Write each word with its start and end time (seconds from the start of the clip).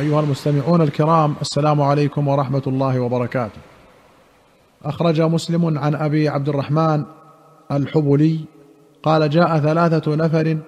أيها 0.00 0.20
المستمعون 0.20 0.82
الكرام 0.82 1.34
السلام 1.40 1.82
عليكم 1.82 2.28
ورحمة 2.28 2.62
الله 2.66 3.00
وبركاته. 3.00 3.60
أخرج 4.84 5.20
مسلم 5.20 5.78
عن 5.78 5.94
أبي 5.94 6.28
عبد 6.28 6.48
الرحمن 6.48 7.04
الحبلي 7.72 8.40
قال 9.02 9.30
جاء 9.30 9.58
ثلاثة 9.58 10.14
نفر 10.14 10.58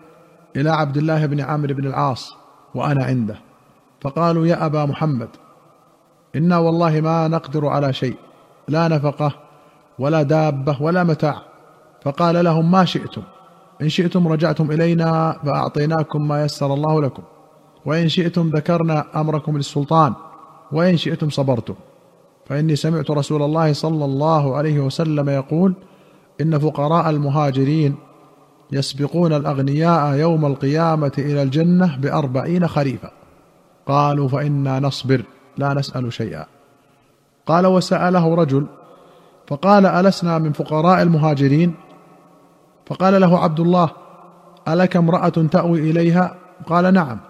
إلى 0.56 0.70
عبد 0.70 0.96
الله 0.96 1.26
بن 1.26 1.40
عامر 1.40 1.72
بن 1.72 1.86
العاص 1.86 2.34
وأنا 2.74 3.04
عنده. 3.04 3.38
فقالوا 4.00 4.46
يا 4.46 4.66
أبا 4.66 4.84
محمد 4.84 5.28
إنا 6.36 6.58
والله 6.58 7.00
ما 7.00 7.28
نقدر 7.28 7.66
على 7.66 7.92
شيء 7.92 8.16
لا 8.68 8.88
نفقة 8.88 9.32
ولا 9.98 10.22
دابة 10.22 10.82
ولا 10.82 11.04
متاع. 11.04 11.42
فقال 12.02 12.44
لهم 12.44 12.70
ما 12.70 12.84
شئتم؟ 12.84 13.22
إن 13.82 13.88
شئتم 13.88 14.28
رجعتم 14.28 14.70
إلينا 14.70 15.40
فأعطيناكم 15.44 16.28
ما 16.28 16.44
يسر 16.44 16.74
الله 16.74 17.02
لكم. 17.02 17.22
وإن 17.86 18.08
شئتم 18.08 18.50
ذكرنا 18.50 19.04
أمركم 19.20 19.56
للسلطان 19.56 20.14
وإن 20.72 20.96
شئتم 20.96 21.30
صبرتم. 21.30 21.74
فإني 22.46 22.76
سمعت 22.76 23.10
رسول 23.10 23.42
الله 23.42 23.72
صلى 23.72 24.04
الله 24.04 24.56
عليه 24.56 24.80
وسلم 24.80 25.28
يقول 25.28 25.74
إن 26.40 26.58
فقراء 26.58 27.10
المهاجرين 27.10 27.96
يسبقون 28.72 29.32
الأغنياء 29.32 30.14
يوم 30.14 30.46
القيامة 30.46 31.12
إلى 31.18 31.42
الجنة 31.42 31.96
بأربعين 31.96 32.68
خريفا. 32.68 33.10
قالوا 33.86 34.28
فإنا 34.28 34.80
نصبر 34.80 35.22
لا 35.58 35.74
نسأل 35.74 36.12
شيئا. 36.12 36.46
قال 37.46 37.66
وسأله 37.66 38.34
رجل 38.34 38.66
فقال 39.46 39.86
ألسنا 39.86 40.38
من 40.38 40.52
فقراء 40.52 41.02
المهاجرين؟ 41.02 41.74
فقال 42.86 43.20
له 43.20 43.38
عبد 43.38 43.60
الله 43.60 43.90
ألك 44.68 44.96
امرأة 44.96 45.28
تأوي 45.28 45.90
إليها؟ 45.90 46.34
قال 46.66 46.94
نعم. 46.94 47.27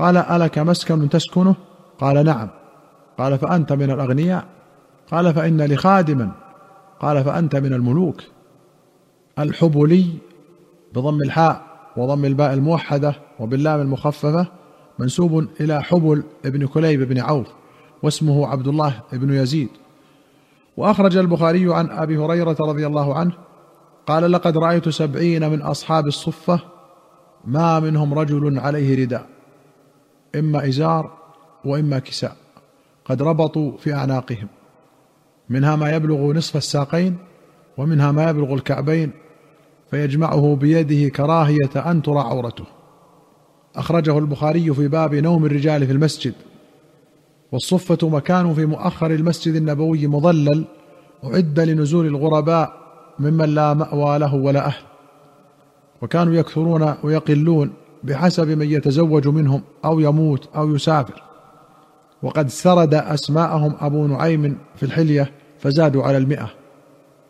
قال 0.00 0.16
ألك 0.16 0.58
مسكن 0.58 1.08
تسكنه؟ 1.08 1.54
قال 1.98 2.24
نعم. 2.24 2.48
قال 3.18 3.38
فأنت 3.38 3.72
من 3.72 3.90
الأغنياء؟ 3.90 4.44
قال 5.10 5.34
فإن 5.34 5.62
لي 5.62 5.76
خادما؟ 5.76 6.32
قال 7.00 7.24
فأنت 7.24 7.56
من 7.56 7.72
الملوك. 7.74 8.22
الحبلي 9.38 10.06
بضم 10.94 11.22
الحاء 11.22 11.62
وضم 11.96 12.24
الباء 12.24 12.54
الموحدة 12.54 13.14
وباللام 13.40 13.80
المخففة 13.80 14.46
منسوب 14.98 15.46
إلى 15.60 15.82
حبل 15.82 16.22
بن 16.44 16.66
كليب 16.66 17.02
بن 17.02 17.18
عوف 17.18 17.46
واسمه 18.02 18.46
عبد 18.46 18.68
الله 18.68 19.00
بن 19.12 19.34
يزيد. 19.34 19.68
وأخرج 20.76 21.16
البخاري 21.16 21.74
عن 21.74 21.90
أبي 21.90 22.18
هريرة 22.18 22.56
رضي 22.60 22.86
الله 22.86 23.14
عنه 23.14 23.32
قال 24.06 24.32
لقد 24.32 24.58
رأيت 24.58 24.88
سبعين 24.88 25.50
من 25.50 25.62
أصحاب 25.62 26.06
الصفة 26.06 26.60
ما 27.44 27.80
منهم 27.80 28.14
رجل 28.14 28.58
عليه 28.58 29.04
رداء. 29.04 29.39
إما 30.36 30.68
إزار 30.68 31.18
وإما 31.64 31.98
كساء 31.98 32.36
قد 33.04 33.22
ربطوا 33.22 33.76
في 33.76 33.94
أعناقهم 33.94 34.48
منها 35.48 35.76
ما 35.76 35.90
يبلغ 35.90 36.32
نصف 36.32 36.56
الساقين 36.56 37.16
ومنها 37.76 38.12
ما 38.12 38.30
يبلغ 38.30 38.54
الكعبين 38.54 39.10
فيجمعه 39.90 40.56
بيده 40.56 41.08
كراهية 41.08 41.90
أن 41.90 42.02
ترى 42.02 42.18
عورته. 42.18 42.64
أخرجه 43.76 44.18
البخاري 44.18 44.74
في 44.74 44.88
باب 44.88 45.14
نوم 45.14 45.46
الرجال 45.46 45.86
في 45.86 45.92
المسجد 45.92 46.34
والصفة 47.52 48.08
مكان 48.08 48.54
في 48.54 48.66
مؤخر 48.66 49.10
المسجد 49.10 49.54
النبوي 49.54 50.06
مظلل 50.06 50.64
أعد 51.24 51.60
لنزول 51.60 52.06
الغرباء 52.06 52.72
ممن 53.18 53.54
لا 53.54 53.74
مأوى 53.74 54.18
له 54.18 54.34
ولا 54.34 54.66
أهل. 54.66 54.82
وكانوا 56.02 56.34
يكثرون 56.34 56.94
ويقلون 57.02 57.72
بحسب 58.04 58.48
من 58.48 58.70
يتزوج 58.70 59.28
منهم 59.28 59.62
أو 59.84 60.00
يموت 60.00 60.48
أو 60.56 60.74
يسافر. 60.74 61.22
وقد 62.22 62.48
سرد 62.48 62.94
أسماءهم 62.94 63.74
أبو 63.80 64.06
نعيم 64.06 64.58
في 64.76 64.82
الحلية 64.82 65.30
فزادوا 65.58 66.02
على 66.02 66.16
المئة. 66.16 66.50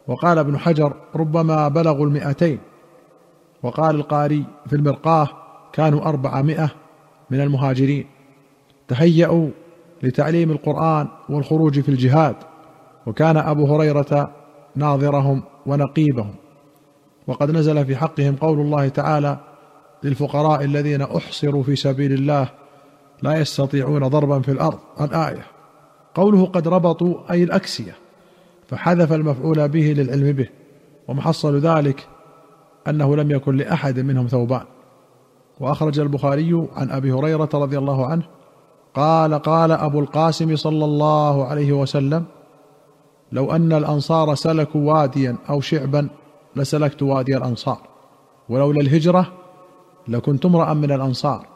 وقال 0.07 0.39
ابن 0.39 0.59
حجر 0.59 0.95
ربما 1.17 1.69
بلغوا 1.69 2.07
المئتين. 2.07 2.59
وقال 3.63 3.95
القاري 3.95 4.45
في 4.67 4.77
المرقاه 4.77 5.29
كانوا 5.73 6.03
أربعمائة 6.03 6.71
من 7.31 7.41
المهاجرين. 7.41 8.07
تهيأوا 8.89 9.49
لتعليم 10.03 10.51
القرآن 10.51 11.09
والخروج 11.29 11.81
في 11.81 11.89
الجهاد. 11.89 12.37
وكان 13.07 13.37
أبو 13.37 13.75
هريرة 13.75 14.31
ناظرهم 14.77 15.43
ونقيبهم. 15.67 16.35
وقد 17.27 17.51
نزل 17.51 17.87
في 17.87 17.97
حقهم 17.97 18.37
قول 18.37 18.61
الله 18.61 18.89
تعالى 18.89 19.39
للفقراء 20.03 20.65
الذين 20.65 21.03
أحصروا 21.03 21.63
في 21.63 21.77
سبيل 21.77 22.13
الله 22.13 22.49
لا 23.23 23.41
يستطيعون 23.41 24.09
ضربا 24.09 24.41
في 24.41 24.51
الأرض. 24.51 24.79
الآية. 25.01 25.47
قوله 26.15 26.47
قد 26.47 26.69
ربطوا 26.69 27.15
أي 27.31 27.43
الأكسية. 27.43 27.97
فحذف 28.69 29.13
المفعول 29.13 29.69
به 29.69 29.95
للعلم 29.97 30.33
به. 30.33 30.49
ومحصل 31.09 31.59
ذلك 31.59 32.07
أنه 32.89 33.17
لم 33.17 33.31
يكن 33.31 33.57
لأحد 33.57 33.99
منهم 33.99 34.27
ثوبان. 34.27 34.65
وأخرج 35.61 36.01
البخاري 36.01 36.69
عن 36.77 36.91
أبي 36.91 37.13
هريرة 37.13 37.49
رضي 37.55 37.79
الله 37.79 38.07
عنه 38.07 38.23
قال 38.95 39.35
قال 39.35 39.73
أبو 39.73 40.01
القاسم 40.01 40.57
صلى 40.57 40.85
الله 40.85 41.45
عليه 41.45 41.73
وسلم 41.73 42.25
لو 43.33 43.53
أن 43.53 43.73
الأنصار 43.73 44.35
سلكوا 44.35 44.93
واديا 44.93 45.37
أو 45.51 45.61
شعبا 45.61 46.09
لسلكت 46.57 47.03
وادي 47.03 47.37
الأنصار. 47.37 47.79
ولولا 48.49 48.81
الهجرة 48.81 49.33
لكنت 50.11 50.47
امرأ 50.47 50.75
من 50.75 50.93
الأنصار. 50.93 51.47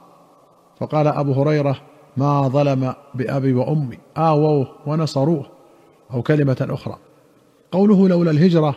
فقال 0.81 1.06
أبو 1.06 1.32
هريرة 1.32 1.76
ما 2.16 2.48
ظلم 2.48 2.94
بأبي 3.15 3.54
وأمي. 3.54 3.98
آووه 4.16 4.69
ونصروه. 4.87 5.47
أو 6.15 6.22
كلمة 6.22 6.66
أخرى. 6.70 6.97
قوله 7.72 8.09
لولا 8.09 8.31
الهجرة 8.31 8.76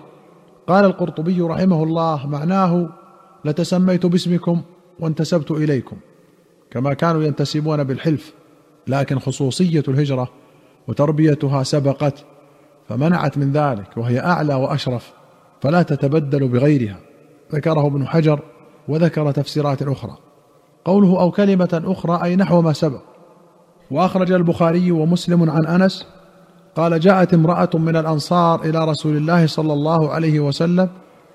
قال 0.68 0.86
القرطبي 0.86 1.42
رحمه 1.42 1.84
الله 1.84 2.28
معناه 2.28 2.90
لتسميت 3.46 4.06
باسمكم 4.06 4.62
وانتسبت 5.00 5.52
إليكم. 5.52 5.98
كما 6.72 6.94
كانوا 6.94 7.24
ينتسبون 7.24 7.84
بالحلف. 7.84 8.34
لكن 8.88 9.20
خصوصية 9.20 9.84
الهجرة 9.88 10.30
وتربيتها 10.88 11.64
سبقت 11.64 12.26
فمنعت 12.90 13.38
من 13.38 13.52
ذلك 13.52 13.98
وهي 13.98 14.20
أعلى 14.20 14.54
وأشرف 14.54 15.14
فلا 15.62 15.82
تتبدل 15.82 16.48
بغيرها. 16.48 17.00
ذكره 17.52 17.88
ابن 17.88 18.08
حجر 18.08 18.40
وذكر 18.88 19.32
تفسيرات 19.32 19.82
أخرى. 19.82 20.18
قوله 20.86 21.22
أو 21.22 21.32
كلمة 21.32 21.82
أخرى 21.86 22.24
أي 22.24 22.36
نحو 22.36 22.62
ما 22.62 22.74
سبق. 22.74 23.02
وأخرج 23.92 24.32
البخاري 24.32 24.92
ومسلم 24.92 25.50
عن 25.50 25.66
أنس 25.66 26.06
قال 26.76 27.00
جاءت 27.00 27.34
امرأة 27.34 27.70
من 27.74 27.96
الأنصار 27.96 28.62
إلى 28.62 28.86
رسول 28.86 29.18
الله 29.18 29.48
صلى 29.48 29.74
الله 29.74 30.12
عليه 30.12 30.40
وسلم 30.40 30.90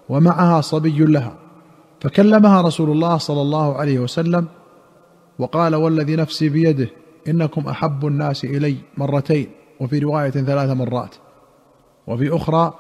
ومعها 0.09 0.61
صبي 0.61 0.99
لها. 1.05 1.33
فكلمها 2.01 2.61
رسول 2.61 2.91
الله 2.91 3.17
صلى 3.17 3.43
الله 3.43 3.77
عليه 3.77 3.99
وسلم 3.99 4.47
وقال 5.39 5.75
والذي 5.75 6.17
نفسي 6.17 6.49
بيده 6.49 6.89
إنكم 7.29 7.69
أحب 7.69 8.07
الناس 8.07 8.45
إلي 8.45 8.77
مرتين. 8.97 9.47
وفي 9.81 9.99
رواية 9.99 10.31
ثلاث 10.31 10.71
مرات. 10.71 11.15
وفي 12.07 12.37
أخرى 12.37 12.73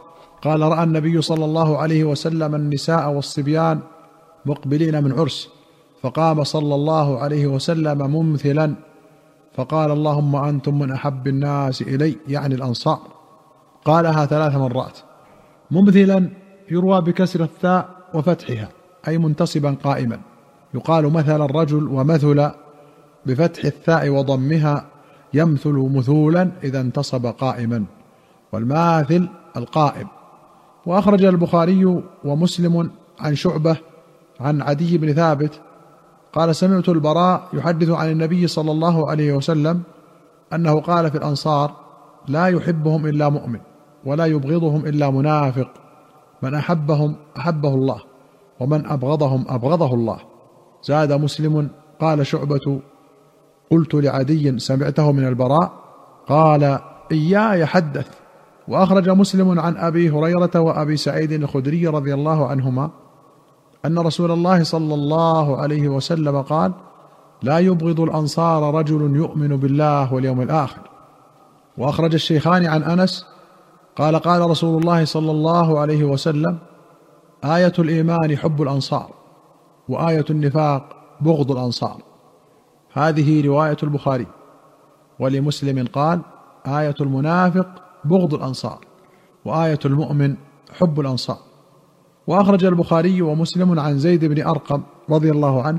قال 0.42 0.60
رأى 0.60 0.84
النبي 0.84 1.22
صلى 1.22 1.44
الله 1.44 1.78
عليه 1.78 2.04
وسلم 2.04 2.54
النساء 2.54 3.10
والصبيان 3.10 3.80
مقبلين 4.46 5.04
من 5.04 5.12
عرس 5.12 5.48
فقام 6.02 6.44
صلى 6.44 6.74
الله 6.74 7.18
عليه 7.18 7.46
وسلم 7.46 8.10
ممثلا 8.10 8.74
فقال 9.54 9.90
اللهم 9.90 10.36
أنتم 10.36 10.78
من 10.78 10.92
أحب 10.92 11.28
الناس 11.28 11.82
إلي 11.82 12.16
يعني 12.28 12.54
الأنصار. 12.54 13.00
قالها 13.84 14.26
ثلاث 14.26 14.54
مرات. 14.54 14.98
ممثلا 15.70 16.28
يروى 16.70 17.00
بكسر 17.00 17.42
الثاء 17.42 17.88
وفتحها 18.14 18.68
أي 19.08 19.18
منتصبا 19.18 19.76
قائما. 19.84 20.20
يقال 20.74 21.12
مثل 21.12 21.44
الرجل 21.44 21.88
ومثل 21.88 22.50
بفتح 23.26 23.64
الثاء 23.64 24.08
وضمها 24.08 24.84
يمثل 25.34 25.90
مثولا 25.94 26.50
إذا 26.64 26.80
انتصب 26.80 27.26
قائما 27.26 27.84
والماثل 28.52 29.28
القائم. 29.56 30.06
وأخرج 30.86 31.24
البخاري 31.24 32.02
ومسلم 32.24 32.90
عن 33.20 33.34
شعبة 33.34 33.76
عن 34.42 34.62
عدي 34.62 34.98
بن 34.98 35.12
ثابت 35.12 35.60
قال 36.32 36.56
سمعت 36.56 36.88
البراء 36.88 37.48
يحدث 37.52 37.90
عن 37.90 38.10
النبي 38.10 38.46
صلى 38.46 38.70
الله 38.70 39.10
عليه 39.10 39.32
وسلم 39.32 39.82
أنه 40.52 40.80
قال 40.80 41.10
في 41.10 41.18
الأنصار 41.18 41.76
لا 42.28 42.46
يحبهم 42.46 43.06
إلا 43.06 43.28
مؤمن 43.28 43.60
ولا 44.04 44.26
يبغضهم 44.26 44.86
إلا 44.86 45.10
منافق 45.10 45.68
من 46.42 46.54
أحبهم 46.54 47.16
أحبه 47.38 47.74
الله 47.74 48.00
ومن 48.60 48.86
أبغضهم 48.86 49.44
أبغضه 49.48 49.94
الله 49.94 50.18
زاد 50.82 51.12
مسلم 51.12 51.68
قال 52.00 52.26
شعبة 52.26 52.80
قلت 53.70 53.94
لعدي 53.94 54.58
سمعته 54.58 55.12
من 55.12 55.28
البراء 55.28 55.72
قال 56.28 56.78
إياي 57.12 57.66
حدث 57.66 58.08
وأخرج 58.68 59.08
مسلم 59.10 59.60
عن 59.60 59.76
أبي 59.76 60.10
هريرة 60.10 60.60
وأبي 60.60 60.96
سعيد 60.96 61.32
الخدري 61.32 61.86
رضي 61.86 62.14
الله 62.14 62.46
عنهما 62.46 62.90
أن 63.86 63.98
رسول 63.98 64.30
الله 64.30 64.62
صلى 64.62 64.94
الله 64.94 65.56
عليه 65.56 65.88
وسلم 65.88 66.42
قال 66.42 66.72
لا 67.42 67.58
يبغض 67.58 68.00
الأنصار 68.00 68.74
رجل 68.74 69.16
يؤمن 69.16 69.56
بالله 69.56 70.14
واليوم 70.14 70.40
الآخر. 70.40 70.80
وأخرج 71.78 72.14
الشيخان 72.14 72.66
عن 72.66 72.82
أنس 72.82 73.26
قال 73.96 74.16
قال 74.16 74.50
رسول 74.50 74.82
الله 74.82 75.04
صلى 75.04 75.30
الله 75.30 75.78
عليه 75.78 76.04
وسلم 76.04 76.58
آية 77.44 77.72
الإيمان 77.78 78.36
حب 78.36 78.62
الأنصار 78.62 79.10
وآية 79.88 80.24
النفاق 80.30 80.96
بغض 81.20 81.52
الأنصار. 81.52 82.02
هذه 82.92 83.46
رواية 83.46 83.76
البخاري. 83.82 84.26
ولمسلم 85.18 85.86
قال 85.86 86.20
آية 86.66 86.94
المنافق 87.00 87.68
بغض 88.04 88.34
الأنصار 88.34 88.78
وآية 89.44 89.78
المؤمن 89.84 90.36
حب 90.78 91.00
الأنصار. 91.00 91.51
وأخرج 92.26 92.64
البخاري 92.64 93.22
ومسلم 93.22 93.80
عن 93.80 93.98
زيد 93.98 94.24
بن 94.24 94.46
أرقم 94.46 94.82
رضي 95.10 95.30
الله 95.30 95.62
عنه 95.62 95.78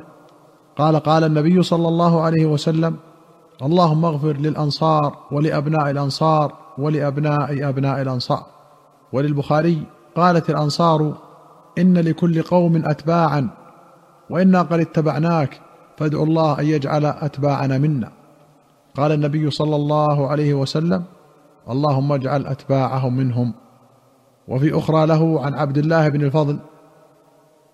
قال 0.77 0.95
قال 0.95 1.23
النبي 1.23 1.63
صلى 1.63 1.87
الله 1.87 2.21
عليه 2.21 2.45
وسلم 2.45 2.95
اللهم 3.63 4.05
اغفر 4.05 4.37
للأنصار 4.37 5.17
ولأبناء 5.31 5.91
الأنصار 5.91 6.53
ولأبناء 6.77 7.69
أبناء 7.69 8.01
الأنصار 8.01 8.45
وللبخاري 9.13 9.83
قالت 10.15 10.49
الأنصار 10.49 11.13
إن 11.77 11.97
لكل 11.97 12.41
قوم 12.41 12.85
أتباعا 12.85 13.49
وإنا 14.29 14.61
قد 14.61 14.79
اتبعناك 14.79 15.61
فادعوا 15.97 16.25
الله 16.25 16.59
أن 16.59 16.65
يجعل 16.65 17.05
أتباعنا 17.05 17.77
منا 17.77 18.11
قال 18.95 19.11
النبي 19.11 19.49
صلى 19.49 19.75
الله 19.75 20.27
عليه 20.27 20.53
وسلم 20.53 21.03
اللهم 21.69 22.11
اجعل 22.11 22.45
أتباعهم 22.45 23.17
منهم 23.17 23.53
وفي 24.47 24.77
أخرى 24.77 25.05
له 25.05 25.45
عن 25.45 25.53
عبد 25.53 25.77
الله 25.77 26.09
بن 26.09 26.21
الفضل 26.21 26.59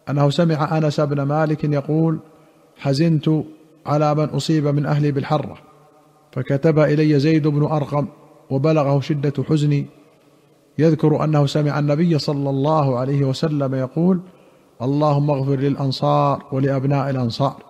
أنه 0.10 0.30
سمع 0.30 0.78
أنس 0.78 1.00
بن 1.00 1.22
مالك 1.22 1.64
يقول 1.64 2.20
حزنت 2.78 3.30
على 3.86 4.16
من 4.16 4.24
أصيب 4.24 4.68
من 4.68 4.86
أهلي 4.86 5.12
بالحرة 5.12 5.58
فكتب 6.32 6.80
إلي 6.80 7.20
زيد 7.20 7.48
بن 7.48 7.64
أرقم 7.64 8.08
وبلغه 8.50 9.00
شدة 9.00 9.44
حزني. 9.44 9.86
يذكر 10.78 11.24
أنه 11.24 11.46
سمع 11.46 11.80
النبي 11.80 12.20
صلى 12.20 12.50
الله 12.50 13.00
عليه 13.00 13.26
وسلم 13.26 13.76
يقول 13.76 14.22
اللهم 14.82 15.30
اغفر 15.30 15.56
للأنصار 15.56 16.46
ولأبناء 16.52 17.10
الأنصار 17.10 17.64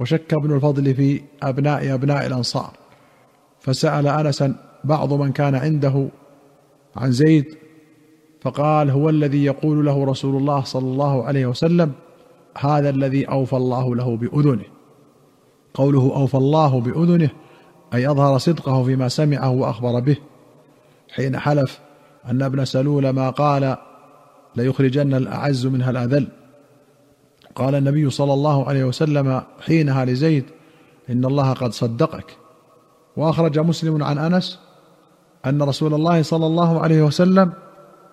وشك 0.00 0.34
ابن 0.34 0.54
الفضل 0.54 0.94
في 0.94 1.22
أبناء 1.42 1.94
أبناء 1.94 2.26
الأنصار. 2.26 2.72
فسأل 3.60 4.06
انسا 4.06 4.54
بعض 4.84 5.12
من 5.12 5.32
كان 5.32 5.54
عنده 5.54 6.08
عن 6.96 7.12
زيد 7.12 7.54
فقال 8.40 8.90
هو 8.90 9.08
الذي 9.08 9.44
يقول 9.44 9.86
له 9.86 10.04
رسول 10.04 10.36
الله 10.36 10.64
صلى 10.64 10.86
الله 10.86 11.24
عليه 11.24 11.46
وسلم 11.46 11.92
هذا 12.58 12.90
الذي 12.90 13.24
أوفى 13.24 13.56
الله 13.56 13.96
له 13.96 14.16
بأذنه. 14.16 14.64
قوله 15.74 16.00
أوفى 16.00 16.34
الله 16.34 16.80
بأذنه 16.80 17.30
أي 17.94 18.10
أظهر 18.10 18.38
صدقه 18.38 18.84
فيما 18.84 19.08
سمعه 19.08 19.50
وأخبر 19.50 20.00
به. 20.00 20.16
حين 21.14 21.38
حلف 21.38 21.80
أن 22.30 22.42
ابن 22.42 22.64
سلول 22.64 23.10
ما 23.10 23.30
قال 23.30 23.76
ليخرجن 24.56 25.14
الأعز 25.14 25.66
منها 25.66 25.90
الأذل. 25.90 26.28
قال 27.54 27.74
النبي 27.74 28.10
صلى 28.10 28.32
الله 28.32 28.68
عليه 28.68 28.84
وسلم 28.84 29.42
حينها 29.60 30.04
لزيد 30.04 30.44
إن 31.10 31.24
الله 31.24 31.52
قد 31.52 31.72
صدقك. 31.72 32.36
وأخرج 33.16 33.58
مسلم 33.58 34.02
عن 34.02 34.18
أنس 34.18 34.58
أن 35.46 35.62
رسول 35.62 35.94
الله 35.94 36.22
صلى 36.22 36.46
الله 36.46 36.80
عليه 36.80 37.02
وسلم 37.02 37.52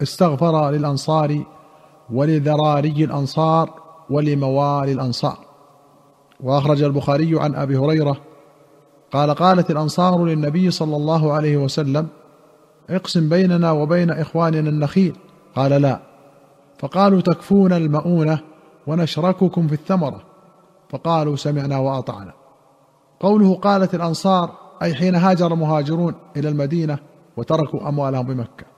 استغفر 0.01 0.71
للأنصار 0.71 1.43
ولذراري 2.13 3.03
الأنصار 3.03 3.69
ولموالي 4.09 4.91
الأنصار. 4.91 5.37
وأخرج 6.43 6.83
البخاري 6.83 7.39
عن 7.39 7.55
أبي 7.55 7.77
هريرة 7.77 8.17
قال 9.11 9.31
قالت 9.31 9.71
الأنصار 9.71 10.25
للنبي 10.25 10.71
صلى 10.71 10.95
الله 10.95 11.33
عليه 11.33 11.57
وسلم 11.57 12.07
اقسم 12.89 13.29
بيننا 13.29 13.71
وبين 13.71 14.11
إخواننا 14.11 14.69
النخيل 14.69 15.15
قال 15.55 15.81
لا 15.81 15.99
فقالوا 16.79 17.21
تكفون 17.21 17.73
المؤونة 17.73 18.39
ونشرككم 18.87 19.67
في 19.67 19.73
الثمرة 19.73 20.21
فقالوا 20.89 21.35
سمعنا 21.35 21.77
وأطعنا 21.77 22.33
قوله 23.19 23.55
قالت 23.55 23.95
الأنصار 23.95 24.51
أي 24.81 24.95
حين 24.95 25.15
هاجر 25.15 25.53
المهاجرون 25.53 26.15
إلى 26.37 26.49
المدينة 26.49 26.99
وتركوا 27.37 27.89
أموالهم 27.89 28.25
بمكة. 28.27 28.76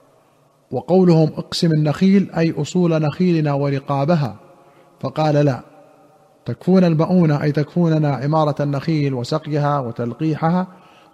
وقولهم 0.70 1.30
اقسم 1.36 1.72
النخيل 1.72 2.30
أي 2.38 2.54
أصول 2.58 3.02
نخيلنا 3.02 3.52
ورقابها. 3.52 4.36
فقال 5.00 5.34
لا 5.34 5.60
تكفون 6.44 6.84
المؤونه 6.84 7.42
أي 7.42 7.52
تكفوننا 7.52 8.14
عمارة 8.14 8.62
النخيل 8.62 9.14
وسقيها 9.14 9.78
وتلقيحها 9.78 10.66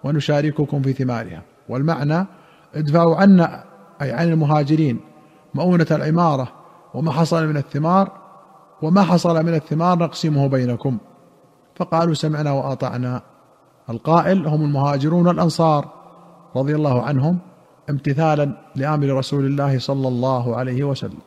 ونشارككم 0.05 0.83
في 0.83 0.93
ثمارها. 0.93 1.43
والمعنى 1.69 2.27
ادفعوا 2.75 3.17
عنا 3.17 3.65
أي 4.03 4.13
عن 4.13 4.29
المهاجرين 4.29 5.01
مؤونة 5.55 5.87
العمارة 5.91 6.49
وما 6.95 7.13
حصل 7.13 7.47
من 7.47 7.57
الثمار 7.57 8.13
وما 8.83 9.03
حصل 9.03 9.47
من 9.47 9.55
الثمار 9.55 9.99
نقسمه 9.99 10.47
بينكم. 10.47 10.99
فقالوا 11.77 12.15
سمعنا 12.15 12.53
وأطعنا. 12.53 13.23
القائل 13.91 14.47
هم 14.47 14.63
المهاجرون 14.63 15.29
الانصار 15.29 15.89
رضي 16.57 16.75
الله 16.75 17.03
عنهم. 17.03 17.39
امتثالا 17.91 18.53
لآمر 18.77 19.07
رسول 19.07 19.47
الله 19.47 19.79
صلى 19.79 20.09
الله 20.09 20.57
عليه 20.57 20.85
وسلم. 20.85 21.19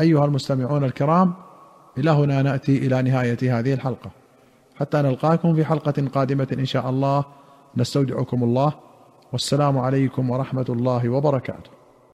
أيها 0.00 0.24
المستمعون 0.24 0.84
الكرام 0.84 1.34
إلى 1.98 2.10
هنا 2.10 2.42
نأتي 2.42 2.78
إلى 2.78 3.02
نهاية 3.02 3.58
هذه 3.58 3.74
الحلقة. 3.74 4.10
حتى 4.76 5.02
نلقاكم 5.02 5.54
في 5.54 5.64
حلقة 5.64 6.08
قادمة 6.14 6.48
إن 6.58 6.64
شاء 6.64 6.90
الله. 6.90 7.24
نستودعكم 7.76 8.42
الله. 8.44 8.72
والسلام 9.32 9.78
عليكم 9.78 10.30
ورحمة 10.30 10.66
الله 10.68 11.08
وبركاته. 11.08 11.70